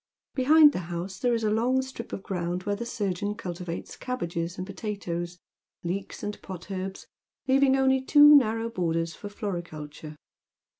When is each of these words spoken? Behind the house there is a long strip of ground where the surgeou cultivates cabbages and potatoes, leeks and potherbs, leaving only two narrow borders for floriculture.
Behind 0.33 0.71
the 0.73 0.79
house 0.89 1.19
there 1.19 1.35
is 1.35 1.43
a 1.43 1.51
long 1.51 1.83
strip 1.83 2.11
of 2.11 2.23
ground 2.23 2.63
where 2.63 2.75
the 2.75 2.85
surgeou 2.87 3.35
cultivates 3.37 3.95
cabbages 3.95 4.57
and 4.57 4.65
potatoes, 4.65 5.37
leeks 5.83 6.23
and 6.23 6.41
potherbs, 6.41 7.05
leaving 7.47 7.77
only 7.77 8.01
two 8.01 8.35
narrow 8.35 8.67
borders 8.67 9.13
for 9.13 9.29
floriculture. 9.29 10.15